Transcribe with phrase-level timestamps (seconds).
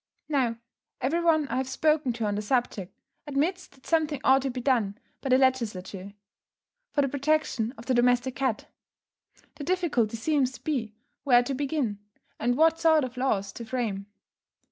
[0.27, 0.57] Now,
[0.99, 2.91] every one I have spoken to on the subject,
[3.27, 6.13] admits that something ought to be done, by the Legislature,
[6.91, 8.65] for the protection of the domestic cat.
[9.57, 11.99] The difficulty seems to be where to begin,
[12.39, 14.07] and what sort of laws to frame.